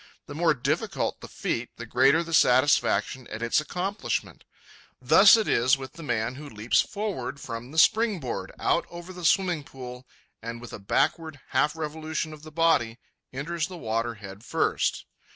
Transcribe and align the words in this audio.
The 0.25 0.33
more 0.33 0.55
difficult 0.55 1.21
the 1.21 1.27
feat, 1.27 1.69
the 1.77 1.85
greater 1.85 2.23
the 2.23 2.33
satisfaction 2.33 3.27
at 3.27 3.43
its 3.43 3.61
accomplishment. 3.61 4.45
Thus 4.99 5.37
it 5.37 5.47
is 5.47 5.77
with 5.77 5.93
the 5.93 6.01
man 6.01 6.33
who 6.33 6.49
leaps 6.49 6.81
forward 6.81 7.39
from 7.39 7.69
the 7.69 7.77
springboard, 7.77 8.51
out 8.57 8.87
over 8.89 9.13
the 9.13 9.23
swimming 9.23 9.63
pool, 9.63 10.07
and 10.41 10.59
with 10.59 10.73
a 10.73 10.79
backward 10.79 11.39
half 11.49 11.75
revolution 11.75 12.33
of 12.33 12.41
the 12.41 12.51
body, 12.51 12.97
enters 13.31 13.67
the 13.67 13.77
water 13.77 14.15
head 14.15 14.43
first. 14.43 15.05